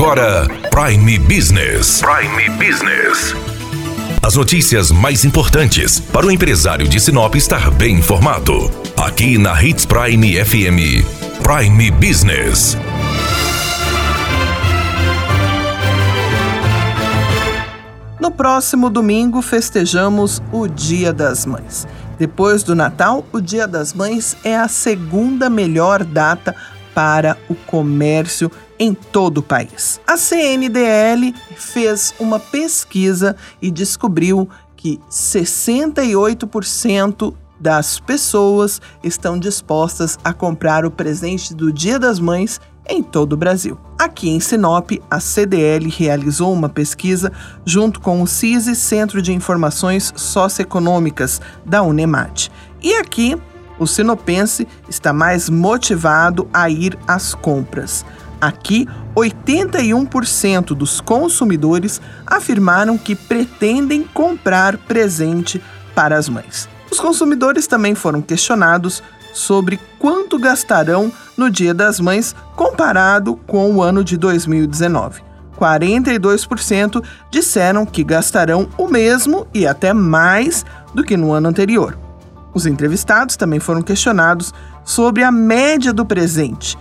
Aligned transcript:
agora 0.00 0.48
Prime 0.70 1.18
Business. 1.18 2.00
Prime 2.00 2.48
Business. 2.56 3.34
As 4.22 4.34
notícias 4.34 4.90
mais 4.90 5.26
importantes 5.26 6.00
para 6.00 6.24
o 6.24 6.30
empresário 6.30 6.88
de 6.88 6.98
Sinop 6.98 7.34
estar 7.34 7.70
bem 7.72 7.96
informado. 7.96 8.70
Aqui 8.96 9.36
na 9.36 9.62
Hits 9.62 9.84
Prime 9.84 10.42
FM. 10.42 11.04
Prime 11.42 11.90
Business. 11.90 12.78
No 18.18 18.30
próximo 18.30 18.88
domingo 18.88 19.42
festejamos 19.42 20.42
o 20.50 20.66
Dia 20.66 21.12
das 21.12 21.44
Mães. 21.44 21.86
Depois 22.18 22.62
do 22.62 22.74
Natal, 22.74 23.22
o 23.30 23.38
Dia 23.38 23.66
das 23.66 23.92
Mães 23.92 24.34
é 24.42 24.56
a 24.56 24.66
segunda 24.66 25.50
melhor 25.50 26.02
data 26.04 26.56
para 26.94 27.36
o 27.50 27.54
comércio 27.54 28.50
em 28.80 28.92
todo 28.94 29.38
o 29.38 29.42
país. 29.42 30.00
A 30.06 30.16
CNDL 30.16 31.34
fez 31.54 32.14
uma 32.18 32.40
pesquisa 32.40 33.36
e 33.60 33.70
descobriu 33.70 34.48
que 34.74 34.98
68% 35.10 37.34
das 37.60 38.00
pessoas 38.00 38.80
estão 39.04 39.38
dispostas 39.38 40.18
a 40.24 40.32
comprar 40.32 40.86
o 40.86 40.90
presente 40.90 41.54
do 41.54 41.70
Dia 41.70 41.98
das 41.98 42.18
Mães 42.18 42.58
em 42.88 43.02
todo 43.02 43.34
o 43.34 43.36
Brasil. 43.36 43.78
Aqui 43.98 44.30
em 44.30 44.40
Sinop, 44.40 44.92
a 45.10 45.20
CDL 45.20 45.90
realizou 45.90 46.50
uma 46.50 46.70
pesquisa 46.70 47.30
junto 47.66 48.00
com 48.00 48.22
o 48.22 48.26
CISI, 48.26 48.74
Centro 48.74 49.20
de 49.20 49.32
Informações 49.32 50.12
Socioeconômicas 50.16 51.40
da 51.64 51.82
Unemat. 51.82 52.48
E 52.82 52.94
aqui, 52.94 53.36
o 53.78 53.86
sinopense 53.86 54.66
está 54.88 55.12
mais 55.12 55.50
motivado 55.50 56.48
a 56.52 56.68
ir 56.68 56.98
às 57.06 57.32
compras. 57.34 58.04
Aqui, 58.40 58.88
81% 59.14 60.68
dos 60.68 61.00
consumidores 61.00 62.00
afirmaram 62.26 62.96
que 62.96 63.14
pretendem 63.14 64.02
comprar 64.02 64.78
presente 64.78 65.62
para 65.94 66.16
as 66.16 66.28
mães. 66.28 66.68
Os 66.90 66.98
consumidores 66.98 67.66
também 67.66 67.94
foram 67.94 68.22
questionados 68.22 69.02
sobre 69.32 69.78
quanto 69.98 70.38
gastarão 70.38 71.12
no 71.36 71.50
Dia 71.50 71.74
das 71.74 72.00
Mães 72.00 72.34
comparado 72.56 73.36
com 73.46 73.72
o 73.74 73.82
ano 73.82 74.02
de 74.02 74.16
2019. 74.16 75.22
42% 75.58 77.04
disseram 77.30 77.84
que 77.84 78.02
gastarão 78.02 78.68
o 78.78 78.88
mesmo 78.88 79.46
e 79.52 79.66
até 79.66 79.92
mais 79.92 80.64
do 80.94 81.04
que 81.04 81.16
no 81.16 81.32
ano 81.32 81.48
anterior. 81.48 81.98
Os 82.54 82.66
entrevistados 82.66 83.36
também 83.36 83.60
foram 83.60 83.82
questionados 83.82 84.52
sobre 84.84 85.22
a 85.22 85.30
média 85.30 85.92
do 85.92 86.04
presente. 86.04 86.76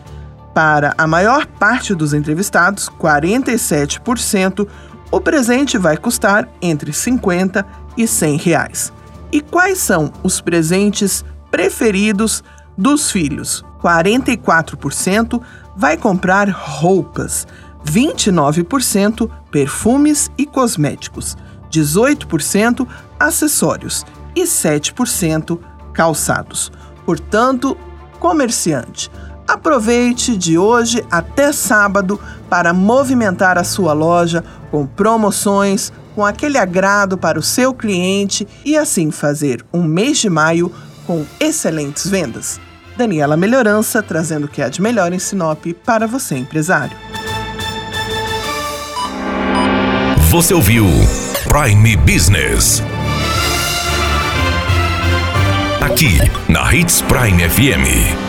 Para 0.53 0.93
a 0.97 1.07
maior 1.07 1.45
parte 1.45 1.93
dos 1.93 2.13
entrevistados, 2.13 2.89
47%, 2.89 4.67
o 5.11 5.21
presente 5.21 5.77
vai 5.77 5.97
custar 5.97 6.47
entre 6.61 6.91
50 6.93 7.65
e 7.97 8.07
100 8.07 8.37
reais. 8.37 8.93
E 9.31 9.41
quais 9.41 9.77
são 9.77 10.11
os 10.23 10.41
presentes 10.41 11.23
preferidos 11.51 12.43
dos 12.77 13.11
filhos. 13.11 13.63
44% 13.81 15.41
vai 15.75 15.97
comprar 15.97 16.49
roupas, 16.49 17.47
29% 17.85 19.29
perfumes 19.51 20.29
e 20.37 20.45
cosméticos, 20.45 21.37
18% 21.71 22.87
acessórios 23.19 24.05
e 24.35 24.43
7% 24.43 25.59
calçados. 25.93 26.71
Portanto, 27.05 27.77
comerciante, 28.19 29.09
aproveite 29.59 30.37
de 30.37 30.57
hoje 30.57 31.05
até 31.11 31.51
sábado 31.51 32.17
para 32.49 32.73
movimentar 32.73 33.57
a 33.57 33.63
sua 33.65 33.91
loja 33.91 34.41
com 34.71 34.87
promoções, 34.87 35.91
com 36.15 36.25
aquele 36.25 36.57
agrado 36.57 37.17
para 37.17 37.37
o 37.37 37.43
seu 37.43 37.73
cliente 37.73 38.47
e 38.63 38.77
assim 38.77 39.11
fazer 39.11 39.63
um 39.73 39.83
mês 39.83 40.17
de 40.17 40.29
maio 40.29 40.71
com 41.05 41.25
excelentes 41.39 42.07
vendas. 42.07 42.59
Daniela 42.97 43.35
Melhorança 43.35 44.01
trazendo 44.01 44.45
o 44.45 44.47
que 44.47 44.61
há 44.61 44.69
de 44.69 44.81
melhor 44.81 45.11
em 45.11 45.19
Sinop 45.19 45.65
para 45.85 46.07
você, 46.07 46.37
empresário. 46.37 46.95
Você 50.29 50.53
ouviu 50.53 50.85
Prime 51.49 51.97
Business. 51.97 52.81
Aqui, 55.81 56.17
na 56.47 56.73
Hits 56.73 57.01
Prime 57.01 57.49
FM. 57.49 58.28